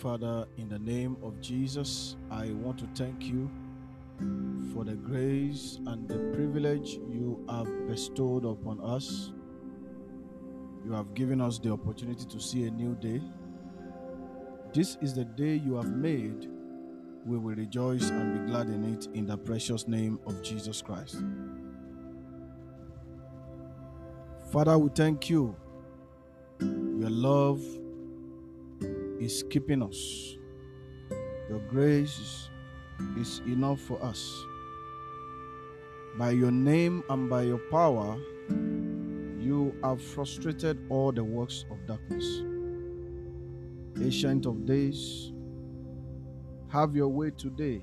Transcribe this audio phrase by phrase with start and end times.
[0.00, 3.50] Father, in the name of Jesus, I want to thank you
[4.74, 9.32] for the grace and the privilege you have bestowed upon us.
[10.84, 13.22] You have given us the opportunity to see a new day.
[14.74, 16.46] This is the day you have made.
[17.24, 21.22] We will rejoice and be glad in it in the precious name of Jesus Christ.
[24.52, 25.56] Father, we thank you.
[26.60, 27.62] Your love
[29.20, 30.36] is keeping us.
[31.48, 32.48] Your grace
[33.18, 34.34] is enough for us.
[36.18, 38.16] By your name and by your power,
[39.38, 42.42] you have frustrated all the works of darkness.
[44.02, 45.32] Ancient of days,
[46.68, 47.82] have your way today,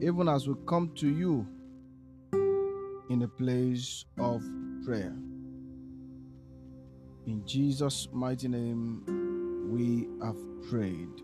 [0.00, 1.46] even as we come to you
[3.10, 4.42] in a place of
[4.84, 5.14] prayer.
[7.26, 9.25] In Jesus' mighty name,
[9.68, 10.36] we have
[10.68, 11.22] prayed.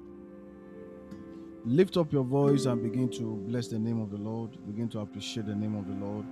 [1.65, 4.59] Lift up your voice and begin to bless the name of the Lord.
[4.67, 6.27] Begin to appreciate the name of the Lord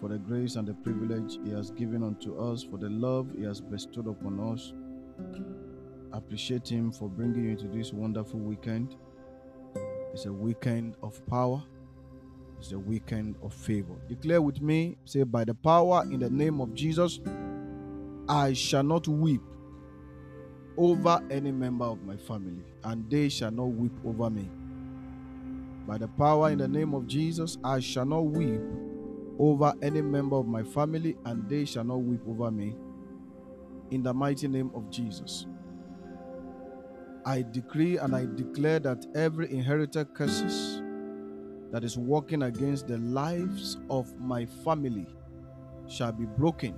[0.00, 3.42] for the grace and the privilege He has given unto us, for the love He
[3.44, 4.72] has bestowed upon us.
[6.12, 8.96] Appreciate Him for bringing you into this wonderful weekend.
[10.12, 11.62] It's a weekend of power,
[12.58, 13.94] it's a weekend of favor.
[14.08, 17.20] Declare with me, say, by the power in the name of Jesus,
[18.28, 19.42] I shall not weep
[20.78, 24.48] over any member of my family, and they shall not weep over me.
[25.86, 28.60] By the power in the name of Jesus, I shall not weep
[29.38, 32.76] over any member of my family, and they shall not weep over me.
[33.90, 35.46] In the mighty name of Jesus.
[37.26, 40.82] I decree and I declare that every inherited curses
[41.72, 45.06] that is working against the lives of my family
[45.88, 46.74] shall be broken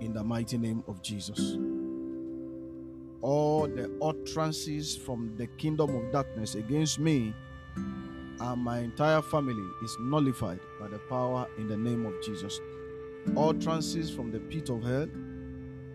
[0.00, 1.56] in the mighty name of Jesus
[3.22, 7.34] all the utterances from the kingdom of darkness against me
[7.76, 12.58] and my entire family is nullified by the power in the name of Jesus.
[13.36, 15.06] All utterances from the pit of hell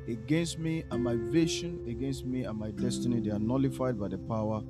[0.07, 4.19] against me and my vision, against me and my destiny, they are nullified by the
[4.19, 4.61] power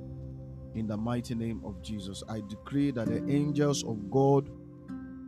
[0.74, 2.22] in the mighty name of Jesus.
[2.28, 4.48] I decree that the angels of God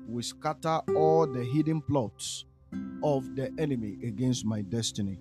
[0.06, 2.46] will scatter all the hidden plots
[3.02, 5.18] of the enemy against my destiny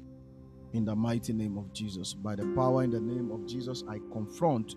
[0.73, 2.13] in the mighty name of Jesus.
[2.13, 4.75] By the power in the name of Jesus, I confront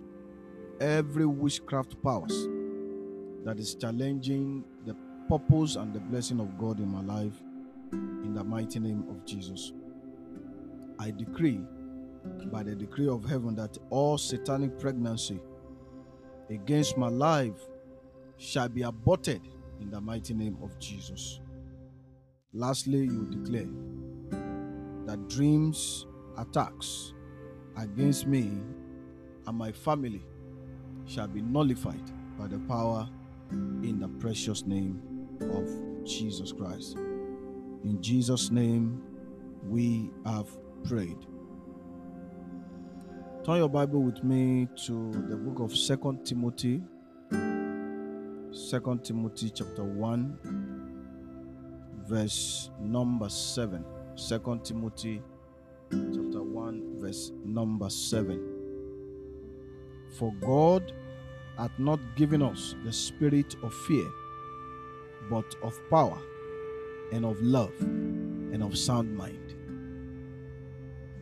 [0.79, 2.47] every witchcraft powers
[3.43, 4.95] that is challenging the
[5.29, 7.33] purpose and the blessing of God in my life
[7.91, 9.73] in the mighty name of Jesus.
[10.99, 11.59] I decree
[12.51, 15.39] by the decree of heaven that all satanic pregnancy
[16.49, 17.59] against my life
[18.37, 19.41] shall be aborted
[19.79, 21.39] in the mighty name of Jesus.
[22.53, 23.67] Lastly, you declare
[25.05, 26.05] that dreams,
[26.37, 27.13] attacks
[27.77, 28.51] against me
[29.47, 30.23] and my family
[31.05, 33.09] shall be nullified by the power
[33.51, 35.01] in the precious name
[35.41, 35.67] of
[36.05, 36.97] Jesus Christ.
[37.83, 39.01] In Jesus' name,
[39.67, 40.47] we have
[40.83, 41.17] prayed.
[43.43, 46.81] Turn your Bible with me to the book of Second Timothy.
[48.51, 50.37] Second Timothy chapter 1,
[52.07, 53.83] verse number 7.
[54.21, 55.19] Second Timothy
[55.89, 58.39] chapter 1 verse number 7
[60.19, 60.93] For God
[61.57, 64.05] hath not given us the spirit of fear
[65.27, 66.19] but of power
[67.11, 69.55] and of love and of sound mind.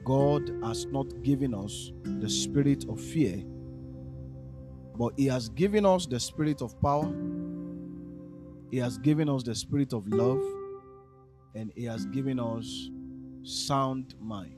[0.03, 3.41] God has not given us the spirit of fear
[4.97, 7.09] but he has given us the spirit of power.
[8.72, 10.43] He has given us the spirit of love
[11.55, 12.90] and He has given us
[13.43, 14.55] sound mind.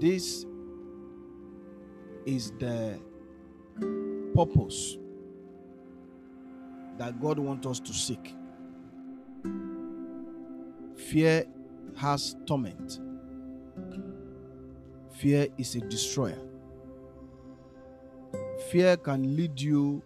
[0.00, 0.46] This
[2.26, 3.00] is the
[4.34, 4.96] purpose
[6.98, 8.34] that God wants us to seek.
[10.96, 11.44] Fear
[11.96, 13.00] has torment.
[15.16, 16.38] Fear is a destroyer.
[18.70, 20.02] Fear can lead you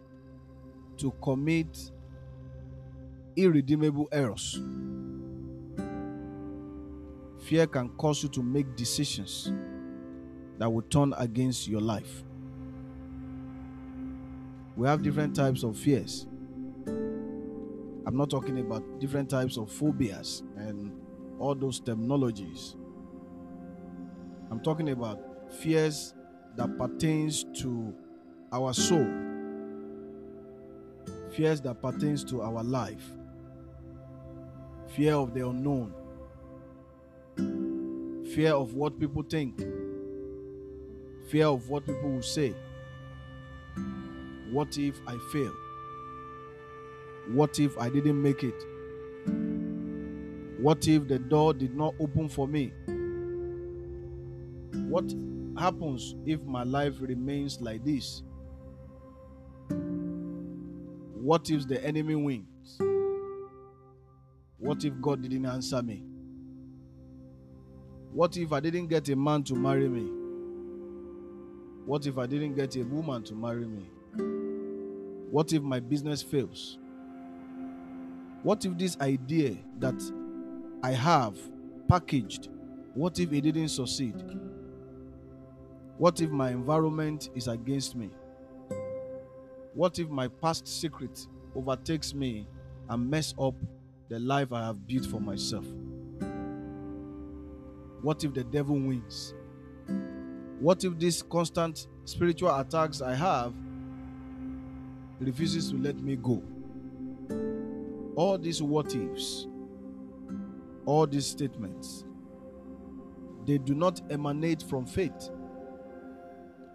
[0.96, 1.90] to commit
[3.36, 4.60] irredeemable errors.
[7.40, 9.52] Fear can cause you to make decisions
[10.58, 12.24] that will turn against your life.
[14.76, 16.26] We have different types of fears.
[18.06, 20.92] I'm not talking about different types of phobias and
[21.38, 22.76] all those terminologies.
[24.50, 25.20] I'm talking about
[25.52, 26.14] fears
[26.56, 27.94] that pertains to
[28.52, 29.06] our soul.
[31.30, 33.04] Fears that pertains to our life.
[34.94, 35.92] Fear of the unknown.
[38.32, 39.58] Fear of what people think.
[41.30, 42.54] Fear of what people will say.
[44.52, 45.52] What if I fail?
[47.32, 48.54] What if I didn't make it?
[50.62, 52.72] What if the door did not open for me?
[54.88, 55.12] What
[55.58, 58.22] happens if my life remains like this?
[61.14, 62.53] What if the enemy wins?
[64.64, 66.02] What if God didn't answer me?
[68.14, 70.10] What if I didn't get a man to marry me?
[71.84, 73.90] What if I didn't get a woman to marry me?
[75.30, 76.78] What if my business fails?
[78.42, 80.00] What if this idea that
[80.82, 81.36] I have
[81.86, 82.48] packaged,
[82.94, 84.14] what if it didn't succeed?
[85.98, 88.08] What if my environment is against me?
[89.74, 92.48] What if my past secret overtakes me
[92.88, 93.56] and mess up
[94.14, 95.66] the life I have built for myself?
[98.00, 99.34] What if the devil wins?
[100.60, 103.52] What if these constant spiritual attacks I have
[105.18, 106.40] refuses to let me go?
[108.14, 109.48] All these what ifs,
[110.86, 112.04] all these statements,
[113.46, 115.28] they do not emanate from faith,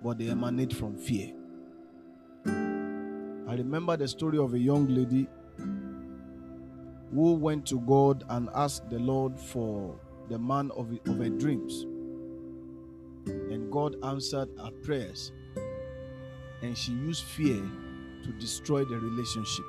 [0.03, 1.31] but they emanate from fear.
[2.45, 5.29] I remember the story of a young lady
[7.13, 11.85] who went to God and asked the Lord for the man of, of her dreams.
[13.25, 15.31] And God answered her prayers.
[16.61, 17.61] And she used fear
[18.23, 19.65] to destroy the relationship.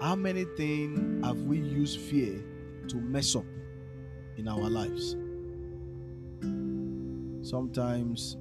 [0.00, 2.42] How many things have we used fear
[2.88, 3.44] to mess up
[4.36, 5.16] in our lives?
[7.42, 8.36] Sometimes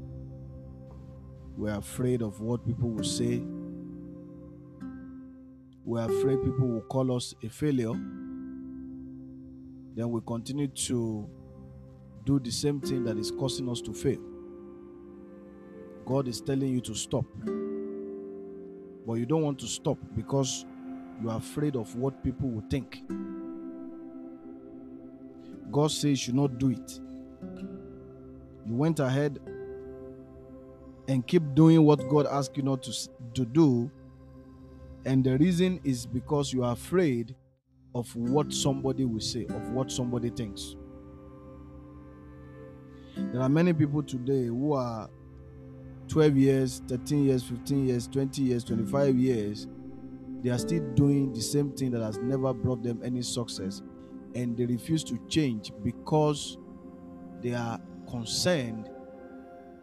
[1.57, 3.42] we're afraid of what people will say.
[5.89, 7.94] We're afraid people will call us a failure.
[9.95, 11.27] Then we continue to
[12.25, 14.19] do the same thing that is causing us to fail.
[16.06, 17.25] God is telling you to stop.
[19.07, 20.63] But you don't want to stop because
[21.24, 23.01] you are afraid of what people will think.
[25.71, 27.00] God says you should not do it.
[28.68, 29.39] You went ahead
[31.07, 32.94] and keep doing what God asked you not to,
[33.33, 33.89] to do.
[35.06, 37.36] And the reason is because you are afraid
[37.96, 40.75] of what somebody will say, of what somebody thinks.
[43.16, 45.10] There are many people today who are
[46.07, 49.68] 12 years, 13 years, 15 years, 20 years, 25 years.
[50.42, 53.81] They are still doing the same thing that has never brought them any success.
[54.36, 56.57] And they refuse to change because
[57.42, 57.80] they are
[58.10, 58.90] concerned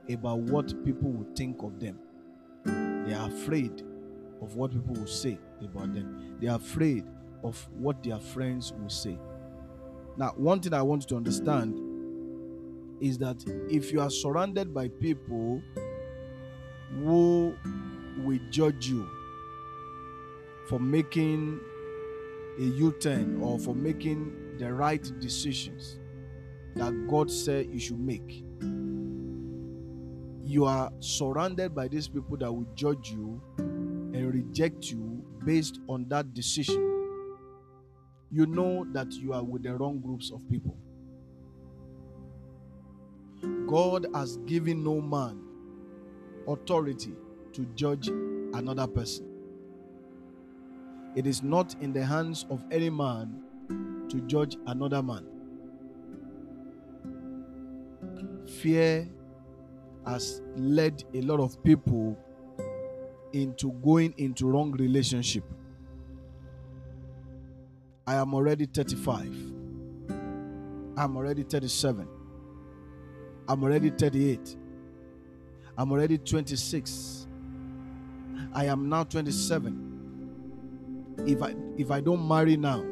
[0.09, 1.99] about what people will think of them.
[2.65, 3.83] They are afraid
[4.43, 6.37] of what people will say about them.
[6.41, 7.05] They are afraid
[7.43, 9.19] of what their friends will say.
[10.17, 11.79] Now, one thing I want you to understand
[13.01, 15.63] is that if you are surrounded by people
[17.03, 17.55] who
[18.19, 19.06] will judge you
[20.69, 21.60] for making
[22.58, 25.99] a U turn or for making the right decisions
[26.75, 28.43] that God said you should make,
[30.43, 33.41] you are surrounded by these people that will judge you
[34.17, 36.82] and reject you based on that decision.
[38.31, 40.77] You know that you are with the wrong groups of people.
[43.67, 45.41] God has given no man
[46.49, 47.13] authority
[47.53, 49.27] to judge another person.
[51.15, 53.43] It is not in the hands of any man
[54.08, 55.27] to judge another man.
[58.61, 59.08] Fear
[60.06, 62.17] has led a lot of people
[63.33, 65.45] into going into wrong relationship.
[68.06, 69.35] I am already 35.
[70.97, 72.09] I'm already 37.
[73.49, 74.56] I'm already 38.
[75.79, 77.27] I'm already 26.
[78.55, 79.83] I am now 27.
[81.27, 82.85] If I if I don't marry now,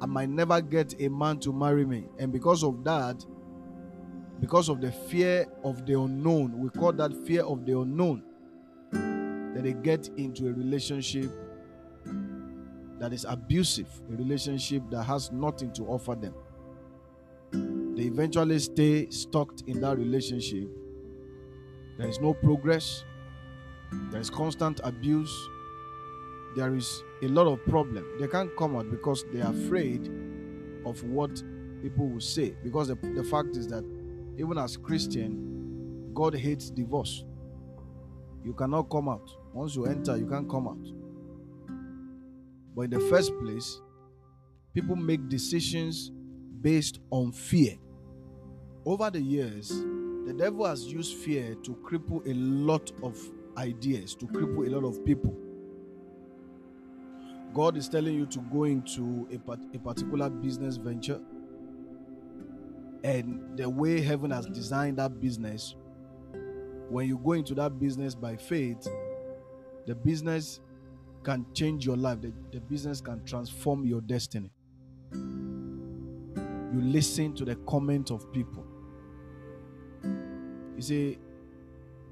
[0.00, 2.06] I might never get a man to marry me.
[2.18, 3.24] And because of that,
[4.40, 8.22] because of the fear of the unknown, we call that fear of the unknown,
[9.60, 11.30] that they get into a relationship
[12.98, 16.34] that is abusive, a relationship that has nothing to offer them.
[17.96, 20.68] they eventually stay stuck in that relationship.
[21.98, 23.04] There is no progress,
[24.10, 25.34] there is constant abuse,
[26.56, 28.06] there is a lot of problem.
[28.18, 30.06] They can't come out because they are afraid
[30.86, 31.42] of what
[31.82, 32.54] people will say.
[32.62, 33.84] Because the, the fact is that
[34.38, 37.24] even as Christian, God hates divorce.
[38.42, 39.30] You cannot come out.
[39.52, 40.86] Once you enter, you can't come out.
[42.74, 43.80] But in the first place,
[44.72, 46.12] people make decisions
[46.60, 47.76] based on fear.
[48.84, 49.68] Over the years,
[50.26, 53.18] the devil has used fear to cripple a lot of
[53.56, 55.36] ideas, to cripple a lot of people.
[57.52, 61.20] God is telling you to go into a, a particular business venture,
[63.02, 65.74] and the way heaven has designed that business,
[66.88, 68.86] when you go into that business by faith,
[69.86, 70.60] the business
[71.22, 74.50] can change your life, the, the business can transform your destiny.
[75.12, 78.64] You listen to the comment of people.
[80.76, 81.18] You see,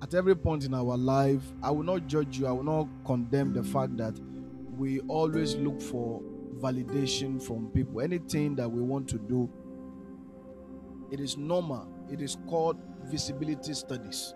[0.03, 3.53] at every point in our life, I will not judge you, I will not condemn
[3.53, 4.19] the fact that
[4.77, 6.21] we always look for
[6.61, 8.01] validation from people.
[8.01, 9.49] Anything that we want to do,
[11.11, 11.89] it is normal.
[12.11, 14.35] It is called visibility studies.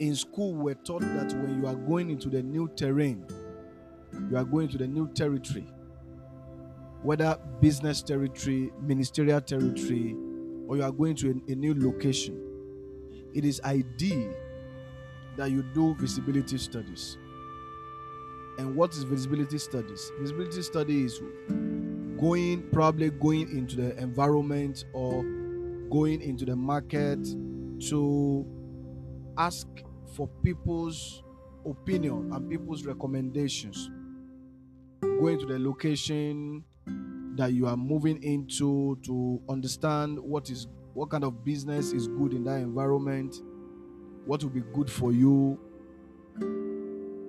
[0.00, 3.24] In school, we're taught that when you are going into the new terrain,
[4.30, 5.66] you are going to the new territory,
[7.02, 10.16] whether business territory, ministerial territory,
[10.66, 12.40] or you are going to a, a new location,
[13.34, 14.34] it is ideal
[15.36, 17.18] that you do visibility studies.
[18.58, 20.10] And what is visibility studies?
[20.20, 21.20] Visibility study is
[22.18, 25.22] going, probably going into the environment or
[25.90, 27.18] going into the market
[27.88, 28.46] to
[29.38, 29.66] ask
[30.14, 31.22] for people's
[31.66, 33.90] opinion and people's recommendations.
[35.00, 36.64] Going to the location
[37.36, 42.32] that you are moving into to understand what is what kind of business is good
[42.32, 43.42] in that environment,
[44.26, 45.58] what will be good for you,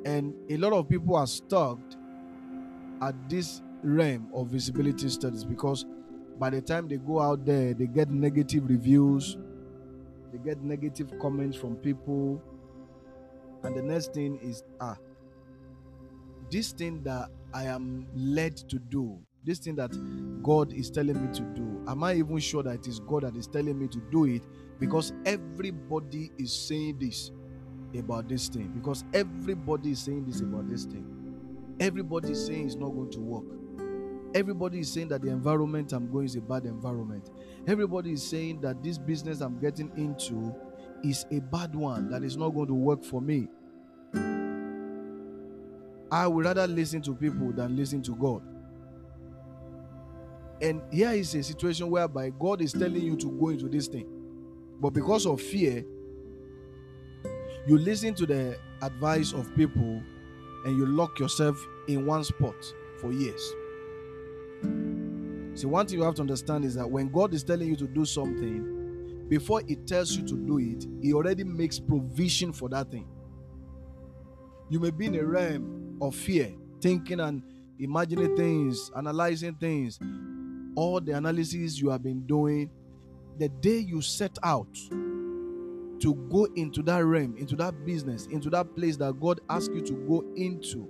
[0.05, 1.79] and a lot of people are stuck
[3.01, 5.85] at this realm of visibility studies because
[6.37, 9.37] by the time they go out there, they get negative reviews,
[10.31, 12.41] they get negative comments from people.
[13.63, 14.97] And the next thing is, ah,
[16.51, 19.91] this thing that I am led to do, this thing that
[20.43, 23.35] God is telling me to do, am I even sure that it is God that
[23.35, 24.43] is telling me to do it?
[24.79, 27.31] Because everybody is saying this
[27.97, 31.05] about this thing because everybody is saying this about this thing.
[31.79, 33.43] Everybody is saying it's not going to work.
[34.35, 37.31] Everybody is saying that the environment I'm going is a bad environment.
[37.67, 40.53] Everybody is saying that this business I'm getting into
[41.05, 43.47] is a bad one that is not going to work for me.
[46.11, 48.41] I would rather listen to people than listen to God.
[50.61, 54.07] And here is a situation whereby God is telling you to go into this thing.
[54.81, 55.85] But because of fear,
[57.67, 60.03] you listen to the advice of people
[60.65, 62.55] and you lock yourself in one spot
[62.99, 63.41] for years.
[65.55, 67.87] See, one thing you have to understand is that when God is telling you to
[67.87, 72.91] do something, before He tells you to do it, He already makes provision for that
[72.91, 73.07] thing.
[74.69, 77.41] You may be in a realm of fear, thinking and
[77.79, 79.99] imagining things, analyzing things.
[80.75, 82.69] All the analysis you have been doing,
[83.37, 84.77] the day you set out
[85.99, 89.81] to go into that realm, into that business, into that place that God asked you
[89.81, 90.89] to go into,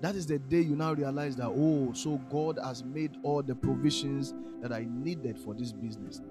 [0.00, 3.54] that is the day you now realize that, oh, so God has made all the
[3.54, 6.22] provisions that I needed for this business.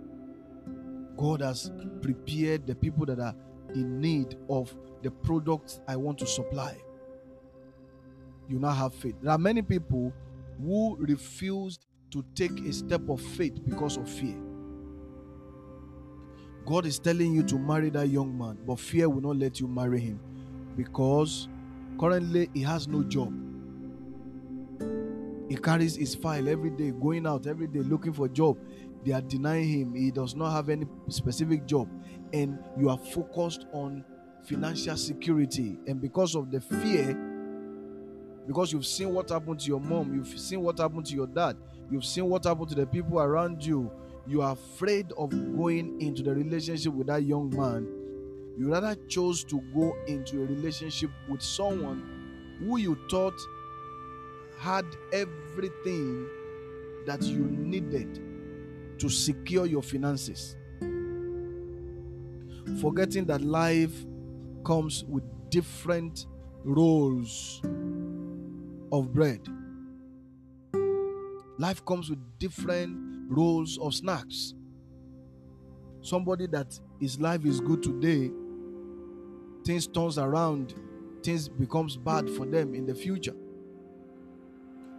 [1.18, 1.72] God has
[2.02, 3.36] prepared the people that are
[3.76, 4.74] in need of
[5.04, 6.78] the products I want to supply.
[8.48, 9.16] You now have faith.
[9.22, 10.12] There are many people
[10.64, 14.38] who refused to take a step of faith because of fear.
[16.66, 19.68] God is telling you to marry that young man, but fear will not let you
[19.68, 20.20] marry him
[20.76, 21.48] because
[22.00, 23.34] currently he has no job.
[25.50, 28.58] He carries his file every day, going out every day looking for job.
[29.04, 29.96] They are denying him.
[29.96, 31.90] He does not have any specific job.
[32.32, 34.06] And you are focused on
[34.44, 35.80] financial security.
[35.88, 37.18] And because of the fear,
[38.46, 41.58] because you've seen what happened to your mom, you've seen what happened to your dad,
[41.90, 43.92] you've seen what happened to the people around you,
[44.28, 47.88] you are afraid of going into the relationship with that young man.
[48.58, 53.40] You rather chose to go into a relationship with someone who you thought
[54.60, 56.28] had everything
[57.06, 58.20] that you needed
[59.00, 60.58] to secure your finances.
[62.82, 64.06] Forgetting that life
[64.66, 66.26] comes with different
[66.64, 67.62] rolls
[68.92, 69.40] of bread.
[71.58, 72.98] Life comes with different
[73.30, 74.54] rolls of snacks.
[76.02, 78.30] Somebody that his life is good today,
[79.66, 80.74] things turns around,
[81.24, 83.36] things becomes bad for them in the future.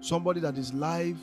[0.01, 1.19] Somebody that is life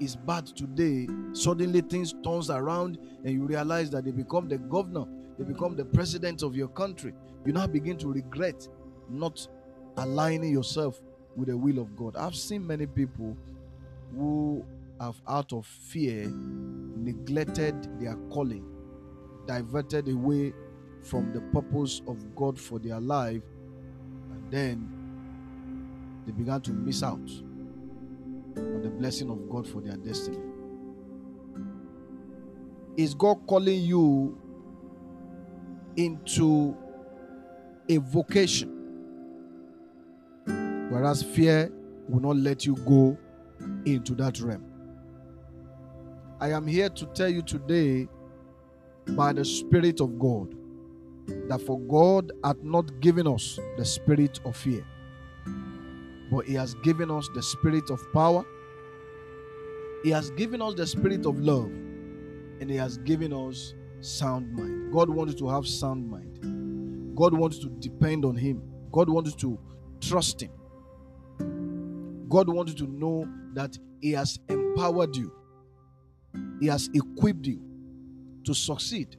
[0.00, 5.04] is bad today, suddenly things turns around and you realize that they become the governor,
[5.38, 7.12] they become the president of your country.
[7.44, 8.66] You now begin to regret
[9.08, 9.46] not
[9.98, 11.00] aligning yourself
[11.36, 12.16] with the will of God.
[12.16, 13.36] I've seen many people
[14.16, 14.64] who
[15.00, 18.64] have out of fear neglected their calling,
[19.46, 20.54] diverted away
[21.02, 23.42] from the purpose of God for their life,
[24.30, 24.88] and then
[26.24, 27.28] they began to miss out
[28.56, 30.38] on the blessing of God for their destiny.
[32.96, 34.38] Is God calling you
[35.96, 36.76] into
[37.88, 38.68] a vocation?
[40.90, 41.72] Whereas fear
[42.08, 43.16] will not let you go
[43.86, 44.64] into that realm.
[46.40, 48.08] I am here to tell you today,
[49.08, 50.54] by the Spirit of God,
[51.48, 54.84] that for God hath not given us the spirit of fear,
[56.32, 58.42] but He has given us the spirit of power,
[60.02, 64.92] He has given us the spirit of love, and He has given us sound mind.
[64.94, 67.14] God wants to have sound mind.
[67.14, 68.62] God wants to depend on Him.
[68.90, 69.58] God wants to
[70.00, 70.52] trust Him.
[72.30, 75.30] God wants to know that He has empowered you,
[76.60, 77.60] He has equipped you
[78.44, 79.16] to succeed,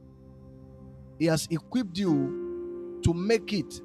[1.20, 3.80] He has equipped you to make it,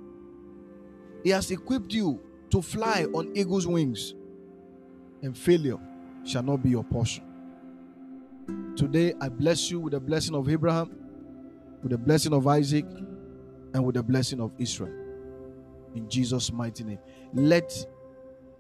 [1.23, 2.19] He has equipped you
[2.51, 4.13] to fly on eagle's wings,
[5.21, 5.77] and failure
[6.23, 7.23] shall not be your portion.
[8.75, 10.95] Today, I bless you with the blessing of Abraham,
[11.81, 12.85] with the blessing of Isaac,
[13.73, 14.93] and with the blessing of Israel.
[15.95, 16.99] In Jesus' mighty name.
[17.33, 17.73] Let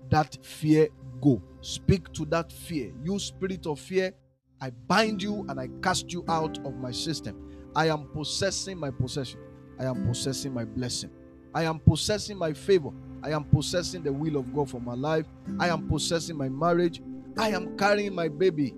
[0.09, 0.89] that fear
[1.21, 1.41] go.
[1.61, 2.91] Speak to that fear.
[3.03, 4.13] You spirit of fear,
[4.61, 7.69] I bind you and I cast you out of my system.
[7.75, 9.39] I am possessing my possession.
[9.79, 11.11] I am possessing my blessing.
[11.53, 12.91] I am possessing my favor.
[13.23, 15.25] I am possessing the will of God for my life.
[15.59, 17.01] I am possessing my marriage.
[17.37, 18.73] I am carrying my baby.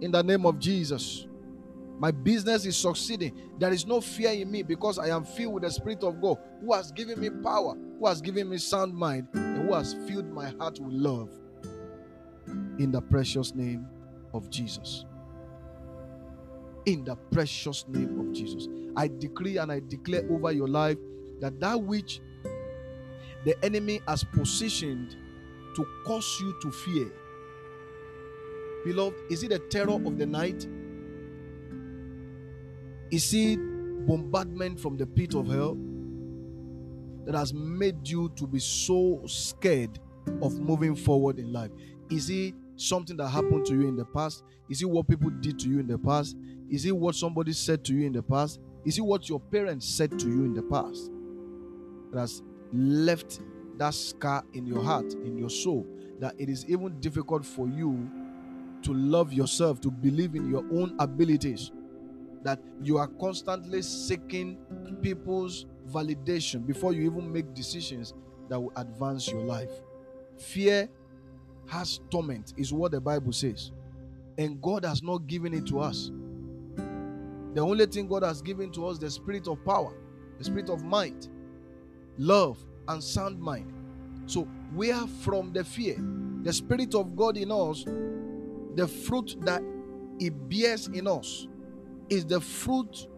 [0.00, 1.26] In the name of Jesus.
[1.98, 3.32] My business is succeeding.
[3.58, 6.36] There is no fear in me because I am filled with the Spirit of God
[6.60, 10.30] who has given me power, who has given me sound mind, and who has filled
[10.30, 11.30] my heart with love.
[12.78, 13.86] In the precious name
[14.34, 15.06] of Jesus.
[16.84, 18.68] In the precious name of Jesus.
[18.94, 20.98] I decree and I declare over your life
[21.40, 22.20] that that which
[23.46, 25.14] the enemy has positioned
[25.76, 27.06] to cause you to fear.
[28.84, 30.66] Beloved, is it the terror of the night?
[33.12, 33.56] Is it
[34.04, 35.76] bombardment from the pit of hell
[37.24, 40.00] that has made you to be so scared
[40.42, 41.70] of moving forward in life?
[42.10, 44.42] Is it something that happened to you in the past?
[44.68, 46.36] Is it what people did to you in the past?
[46.68, 48.58] Is it what somebody said to you in the past?
[48.84, 51.12] Is it what your parents said to you in the past
[52.12, 53.40] that has left
[53.78, 55.86] that scar in your heart, in your soul,
[56.20, 58.10] that it is even difficult for you
[58.82, 61.72] to love yourself, to believe in your own abilities,
[62.42, 64.58] that you are constantly seeking
[65.02, 68.14] people's validation before you even make decisions
[68.48, 69.70] that will advance your life.
[70.38, 70.88] Fear
[71.68, 73.72] has torment, is what the Bible says.
[74.38, 76.10] And God has not given it to us.
[77.54, 79.94] The only thing God has given to us the spirit of power,
[80.38, 81.28] the spirit of might,
[82.18, 83.72] love, and sound mind.
[84.26, 85.96] So we are from the fear.
[86.42, 87.84] The spirit of God in us,
[88.74, 89.62] the fruit that
[90.18, 91.48] it bears in us
[92.08, 93.08] is the fruit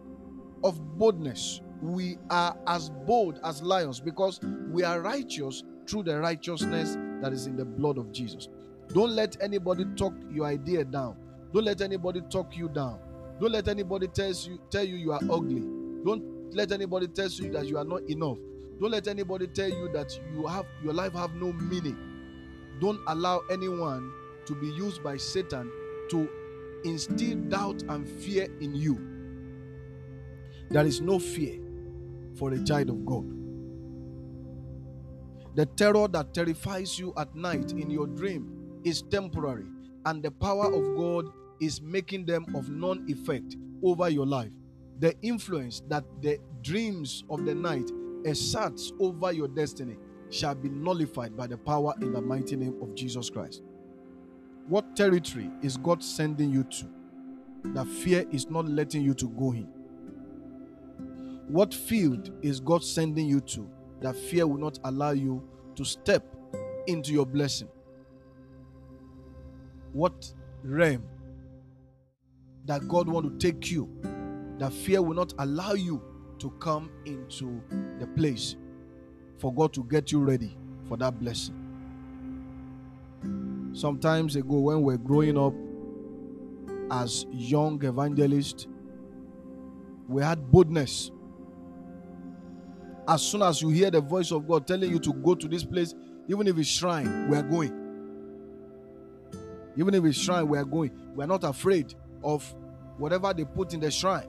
[0.63, 1.61] of boldness.
[1.81, 4.39] We are as bold as lions because
[4.71, 8.49] we are righteous through the righteousness that is in the blood of Jesus.
[8.89, 11.15] Don't let anybody talk your idea down.
[11.53, 12.99] Don't let anybody talk you down.
[13.39, 15.61] Don't let anybody tell you tell you you are ugly.
[16.03, 18.37] Don't let anybody tell you that you are not enough.
[18.79, 21.97] Don't let anybody tell you that you have your life have no meaning.
[22.79, 24.11] Don't allow anyone
[24.45, 25.69] to be used by Satan
[26.11, 26.29] to
[26.85, 28.97] instill doubt and fear in you.
[30.69, 31.59] There is no fear
[32.35, 33.25] for a child of God.
[35.55, 39.65] The terror that terrifies you at night in your dream is temporary,
[40.05, 41.25] and the power of God
[41.59, 44.51] is making them of non effect over your life.
[44.99, 47.89] The influence that the dreams of the night
[48.25, 49.97] exerts over your destiny
[50.29, 53.63] shall be nullified by the power in the mighty name of Jesus Christ.
[54.67, 56.87] What territory is God sending you to
[57.73, 59.67] that fear is not letting you to go in?
[61.47, 63.69] What field is God sending you to
[64.01, 65.43] that fear will not allow you
[65.75, 66.23] to step
[66.87, 67.69] into your blessing?
[69.93, 70.31] what
[70.63, 71.03] realm
[72.65, 73.89] that God want to take you,
[74.59, 76.01] that fear will not allow you
[76.39, 77.61] to come into
[77.99, 78.55] the place
[79.37, 81.55] for God to get you ready for that blessing.
[83.73, 85.53] Sometimes ago, when we're growing up
[86.91, 88.67] as young evangelists,
[90.07, 91.11] we had boldness.
[93.07, 95.63] As soon as you hear the voice of God telling you to go to this
[95.63, 95.93] place,
[96.27, 97.73] even if it's shrine, we are going.
[99.77, 100.91] Even if it's shrine, we are going.
[101.15, 102.43] We are not afraid of
[102.97, 104.27] whatever they put in the shrine.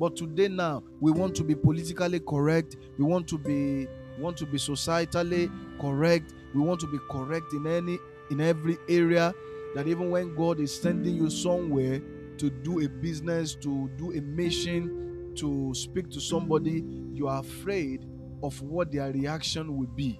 [0.00, 2.78] But today now, we want to be politically correct.
[2.96, 3.86] We want to be
[4.18, 6.32] want to be societally correct.
[6.54, 7.98] We want to be correct in any
[8.30, 9.34] in every area.
[9.74, 12.00] That even when God is sending you somewhere
[12.38, 16.82] to do a business, to do a mission, to speak to somebody,
[17.12, 18.06] you are afraid
[18.42, 20.18] of what their reaction will be,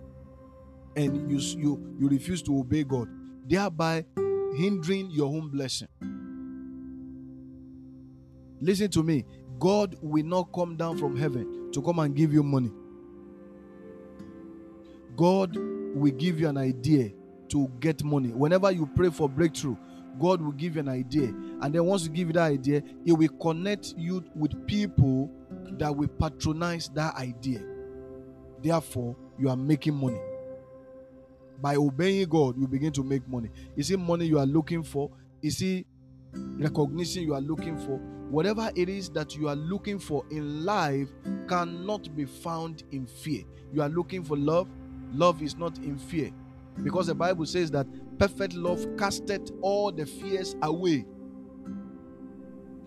[0.95, 3.09] and you you you refuse to obey God,
[3.49, 4.05] thereby
[4.59, 5.89] hindering your own blessing.
[8.61, 9.25] Listen to me.
[9.61, 12.73] God will not come down from heaven to come and give you money.
[15.17, 15.55] God
[15.95, 17.13] will give you an idea
[17.51, 18.31] to get money.
[18.31, 19.77] Whenever you pray for breakthrough,
[20.19, 21.35] God will give you an idea.
[21.61, 25.31] And then once you give you that idea, He will connect you with people
[25.73, 27.61] that will patronize that idea.
[28.63, 30.21] Therefore, you are making money.
[31.61, 33.51] By obeying God, you begin to make money.
[33.77, 35.11] Is it money you are looking for?
[35.43, 35.87] Is it
[36.33, 38.01] recognition you are looking for?
[38.31, 41.09] Whatever it is that you are looking for in life
[41.49, 43.43] cannot be found in fear.
[43.73, 44.69] You are looking for love,
[45.13, 46.31] love is not in fear.
[46.85, 47.89] Because the Bible says that
[48.19, 51.05] perfect love casteth all the fears away.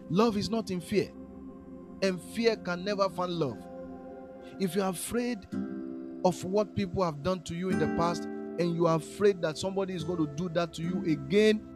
[0.10, 1.12] Love is not in fear,
[2.02, 3.58] and fear can never find love.
[4.60, 5.40] If you're afraid
[6.24, 8.24] of what people have done to you in the past,
[8.60, 11.68] and you are afraid that somebody is going to do that to you again,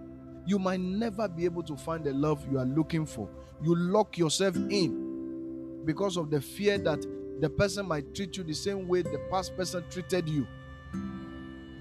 [0.47, 3.29] you might never be able to find the love you are looking for.
[3.62, 7.05] You lock yourself in because of the fear that
[7.41, 10.47] the person might treat you the same way the past person treated you.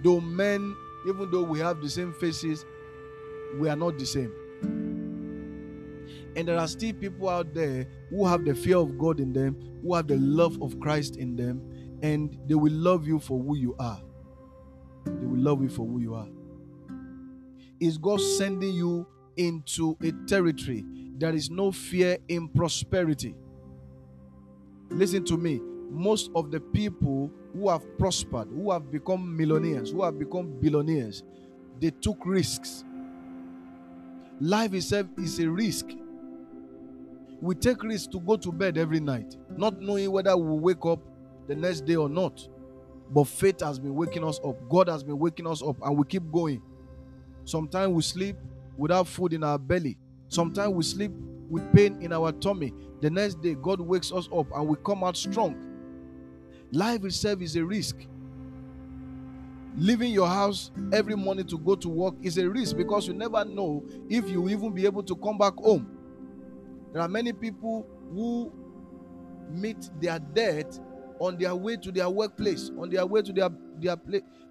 [0.02, 0.74] Though men,
[1.08, 2.66] even though we have the same faces,
[3.58, 4.32] we are not the same.
[6.34, 9.78] And there are still people out there who have the fear of God in them,
[9.82, 11.62] who have the love of Christ in them,
[12.02, 14.02] and they will love you for who you are.
[15.06, 16.28] They will love you for who you are.
[17.80, 20.84] Is God sending you into a territory?
[21.18, 23.34] There is no fear in prosperity.
[24.90, 25.60] Listen to me.
[25.90, 31.22] Most of the people who have prospered, who have become millionaires, who have become billionaires,
[31.80, 32.84] they took risks.
[34.40, 35.86] Life itself is a risk.
[37.40, 41.00] We take risks to go to bed every night, not knowing whether we'll wake up
[41.46, 42.46] the next day or not.
[43.10, 44.56] But faith has been waking us up.
[44.68, 46.60] God has been waking us up, and we keep going.
[47.46, 48.36] Sometimes we sleep
[48.76, 49.96] without food in our belly.
[50.28, 51.12] Sometimes we sleep
[51.48, 52.74] with pain in our tummy.
[53.00, 55.54] The next day, God wakes us up and we come out strong.
[56.72, 57.96] Life itself is a risk.
[59.76, 63.44] Leaving your house every morning to go to work is a risk because you never
[63.44, 65.88] know if you even be able to come back home.
[66.92, 68.52] There are many people who
[69.50, 70.80] meet their death
[71.20, 73.96] on their way to their workplace, on their way to their their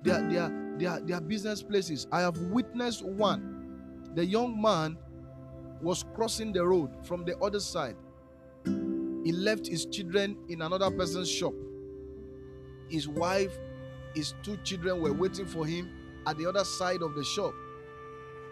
[0.04, 2.08] their, their, their, their business places.
[2.12, 4.12] I have witnessed one.
[4.16, 4.98] The young man
[5.82, 7.96] was crossing the road from the other side.
[8.66, 11.54] He left his children in another person's shop.
[12.90, 13.58] His wife,
[14.14, 15.90] his two children were waiting for him
[16.28, 17.54] at the other side of the shop.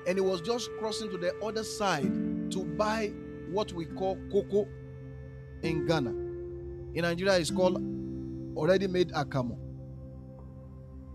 [0.07, 3.13] And he was just crossing to the other side to buy
[3.51, 4.67] what we call koko
[5.61, 6.09] in Ghana.
[6.09, 7.77] In Nigeria, it's called
[8.55, 9.57] already made akamu.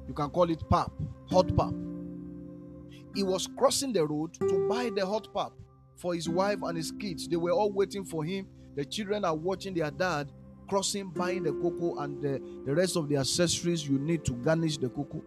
[0.09, 0.91] You can call it pap,
[1.31, 1.75] hot pap.
[3.15, 5.53] He was crossing the road to buy the hot pap
[5.97, 7.29] for his wife and his kids.
[7.29, 8.47] They were all waiting for him.
[8.75, 10.33] The children are watching their dad
[10.69, 14.79] crossing, buying the koko and the, the rest of the accessories you need to garnish
[14.79, 15.23] the koko.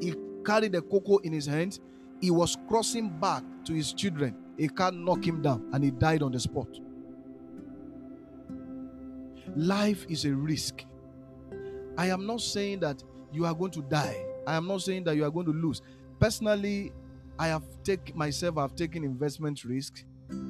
[0.00, 0.14] He
[0.44, 1.80] carried the koko in his hands.
[2.20, 4.34] He was crossing back to his children.
[4.58, 6.68] A car knocked him down and he died on the spot.
[9.56, 10.84] Life is a risk.
[11.96, 14.24] I am not saying that you are going to die.
[14.46, 15.82] I am not saying that you are going to lose.
[16.18, 16.92] Personally,
[17.38, 20.04] I have taken myself, I've taken investment risks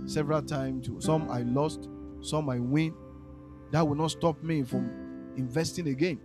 [0.07, 0.89] several times.
[0.99, 1.89] Some I lost,
[2.21, 2.95] some I win.
[3.71, 6.19] That will not stop me from investing again.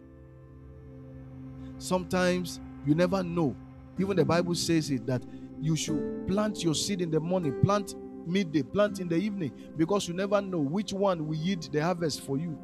[1.77, 3.55] Sometimes you never know.
[3.99, 5.23] Even the Bible says it that
[5.61, 7.95] you should plant your seed in the morning, plant
[8.27, 12.21] midday, plant in the evening, because you never know which one will yield the harvest
[12.21, 12.57] for you.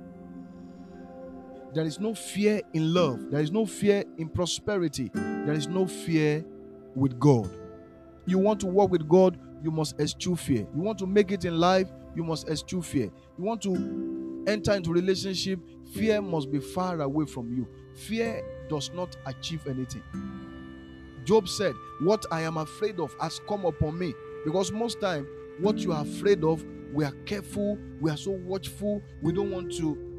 [1.73, 3.31] There is no fear in love.
[3.31, 5.09] There is no fear in prosperity.
[5.13, 6.45] There is no fear
[6.95, 7.49] with God.
[8.25, 10.67] You want to walk with God, you must eschew fear.
[10.75, 13.09] You want to make it in life, you must eschew fear.
[13.37, 15.59] You want to enter into relationship,
[15.93, 17.67] fear must be far away from you.
[17.95, 20.03] Fear does not achieve anything.
[21.23, 24.13] Job said, What I am afraid of has come upon me.
[24.43, 25.27] Because most time,
[25.59, 29.71] what you are afraid of, we are careful, we are so watchful, we don't want
[29.77, 30.10] to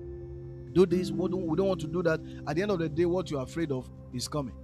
[0.72, 2.20] do this, we don't, want to do that.
[2.46, 4.54] At the end of the day, what you are afraid of is coming.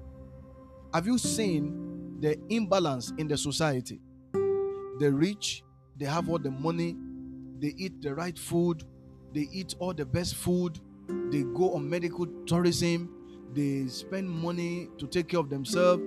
[0.92, 4.00] Have you seen the imbalance in the society?
[4.32, 5.62] The rich,
[5.96, 6.96] they have all the money,
[7.60, 8.82] they eat the right food,
[9.34, 10.80] they eat all the best food,
[11.30, 13.14] they go on medical tourism,
[13.54, 16.02] they spend money to take care of themselves,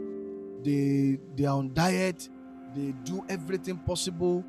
[0.63, 2.27] they they are on diet,
[2.75, 4.43] they do everything possible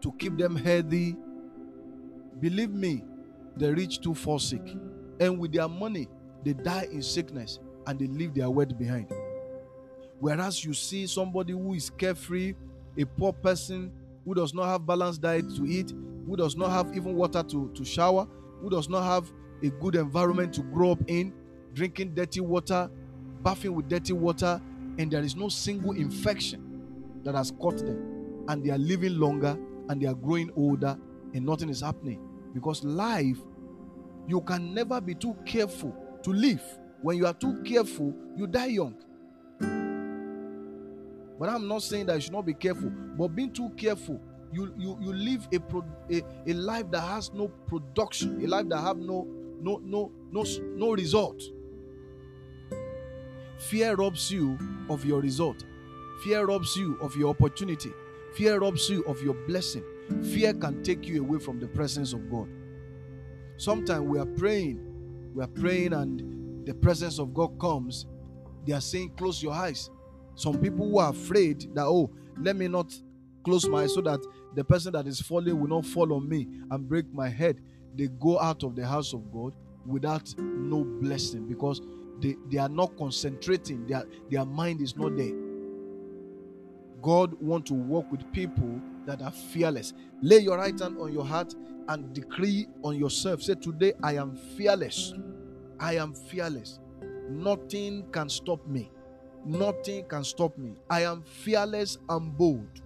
[0.00, 1.16] to keep them healthy.
[2.40, 3.04] Believe me,
[3.56, 4.76] the rich too fall sick,
[5.20, 6.08] and with their money,
[6.44, 9.10] they die in sickness and they leave their wealth behind.
[10.20, 12.54] Whereas you see somebody who is carefree,
[12.96, 13.92] a poor person
[14.24, 15.92] who does not have balanced diet to eat,
[16.26, 18.26] who does not have even water to, to shower,
[18.60, 19.30] who does not have
[19.62, 21.32] a good environment to grow up in,
[21.74, 22.90] drinking dirty water,
[23.42, 24.60] bathing with dirty water,
[24.98, 28.44] and there is no single infection that has caught them.
[28.48, 30.98] And they are living longer and they are growing older,
[31.34, 32.20] and nothing is happening.
[32.54, 33.38] Because life,
[34.26, 36.62] you can never be too careful to live.
[37.02, 38.94] When you are too careful, you die young.
[41.38, 44.20] But I'm not saying that you should not be careful, but being too careful,
[44.52, 48.68] you you you live a, pro, a a life that has no production, a life
[48.68, 49.26] that have no
[49.60, 50.44] no no no
[50.76, 51.42] no result.
[53.58, 55.64] Fear robs you of your result.
[56.22, 57.90] Fear robs you of your opportunity.
[58.34, 59.84] Fear robs you of your blessing.
[60.22, 62.48] Fear can take you away from the presence of God.
[63.56, 64.80] Sometimes we are praying,
[65.34, 68.06] we are praying, and the presence of God comes.
[68.66, 69.90] They are saying, Close your eyes.
[70.34, 72.92] Some people who are afraid that, oh, let me not
[73.44, 74.20] close my eyes so that
[74.54, 77.60] the person that is falling will not fall on me and break my head.
[77.94, 79.54] They go out of the house of God
[79.86, 81.80] without no blessing because
[82.20, 85.34] they, they are not concentrating, their, their mind is not there.
[87.02, 89.92] God want to work with people that are fearless.
[90.22, 91.54] Lay your right hand on your heart
[91.88, 93.42] and decree on yourself.
[93.42, 95.14] Say, Today I am fearless.
[95.80, 96.80] I am fearless.
[97.28, 98.90] Nothing can stop me.
[99.44, 100.74] Nothing can stop me.
[100.88, 102.82] I am fearless and bold.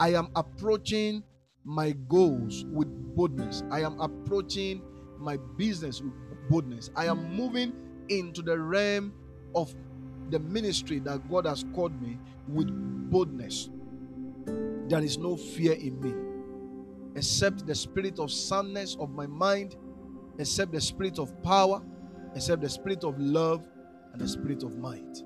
[0.00, 1.22] I am approaching
[1.64, 3.62] my goals with boldness.
[3.70, 4.82] I am approaching
[5.18, 6.12] my business with
[6.48, 6.90] boldness.
[6.96, 7.72] I am moving
[8.08, 9.12] into the realm
[9.54, 9.74] of
[10.30, 12.68] the ministry that God has called me with
[13.10, 13.70] boldness.
[14.88, 16.14] There is no fear in me
[17.14, 19.76] except the spirit of soundness of my mind,
[20.38, 21.82] except the spirit of power,
[22.34, 23.66] except the spirit of love
[24.12, 25.22] and the spirit of might.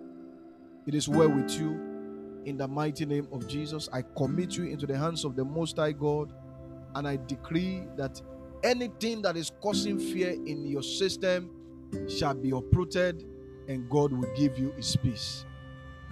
[0.87, 1.91] It is well with you.
[2.45, 5.77] In the mighty name of Jesus, I commit you into the hands of the Most
[5.77, 6.33] High God
[6.95, 8.21] and I decree that
[8.65, 11.51] anything that is causing fear in your system
[12.09, 13.25] shall be uprooted
[13.69, 15.45] and God will give you his peace.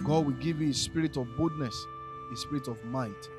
[0.03, 1.75] God will give you his spirit of boldness,
[2.29, 3.29] his spirit of might,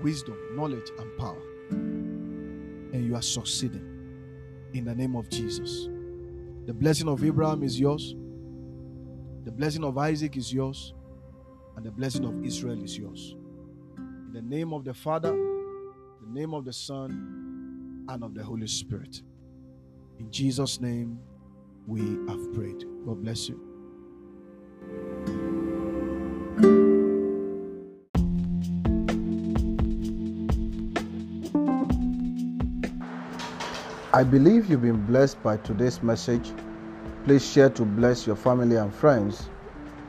[0.00, 1.42] wisdom, knowledge, and power.
[1.70, 3.88] And you are succeeding
[4.72, 5.88] in the name of Jesus.
[6.66, 8.14] The blessing of Abraham is yours.
[9.44, 10.94] The blessing of Isaac is yours,
[11.76, 13.34] and the blessing of Israel is yours.
[13.96, 18.66] In the name of the Father, the name of the Son, and of the Holy
[18.66, 19.22] Spirit.
[20.18, 21.18] In Jesus' name,
[21.86, 22.84] we have prayed.
[23.04, 23.58] God bless you.
[34.14, 36.52] I believe you've been blessed by today's message.
[37.24, 39.48] Please share to bless your family and friends.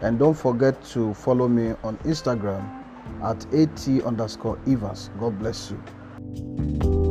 [0.02, 2.84] And don't forget to follow me on Instagram
[3.24, 5.10] at at underscore Evans.
[5.18, 7.03] God bless you.